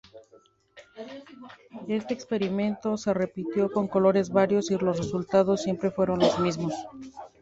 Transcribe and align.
Este 1.87 2.15
experimento 2.15 2.97
se 2.97 3.13
repitió 3.13 3.71
con 3.71 3.87
colores 3.87 4.31
varios 4.31 4.71
y 4.71 4.77
los 4.79 4.97
resultados 4.97 5.61
siempre 5.61 5.91
fueron 5.91 6.17
los 6.17 6.39
mismos. 6.39 6.73